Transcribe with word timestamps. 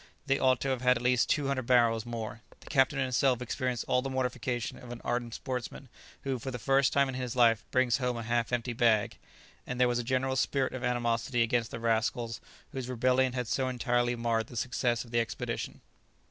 They 0.25 0.39
ought 0.39 0.59
to 0.61 0.69
have 0.69 0.81
had 0.81 0.97
at 0.97 1.03
least 1.03 1.29
two 1.29 1.45
hundred 1.45 1.67
barrels 1.67 2.07
more. 2.07 2.41
The 2.61 2.65
captain 2.71 2.97
himself 2.97 3.39
experienced 3.39 3.85
all 3.87 4.01
the 4.01 4.09
mortification 4.09 4.79
of 4.79 4.91
an 4.91 4.99
ardent 5.03 5.35
sportsman 5.35 5.89
who 6.23 6.39
for 6.39 6.49
the 6.49 6.57
first 6.57 6.91
time 6.91 7.07
in 7.07 7.13
his 7.13 7.35
life 7.35 7.63
brings 7.69 7.97
home 7.97 8.17
a 8.17 8.23
half 8.23 8.51
empty 8.51 8.73
bag; 8.73 9.19
and 9.67 9.79
there 9.79 9.87
was 9.87 9.99
a 9.99 10.03
general 10.03 10.35
spirit 10.35 10.73
of 10.73 10.83
animosity 10.83 11.43
against 11.43 11.69
the 11.69 11.79
rascals 11.79 12.41
whose 12.71 12.89
rebellion 12.89 13.33
had 13.33 13.47
so 13.47 13.69
entirely 13.69 14.15
marred 14.15 14.47
the 14.47 14.57
success 14.57 15.05
of 15.05 15.11
the 15.11 15.19
expedition. 15.19 15.81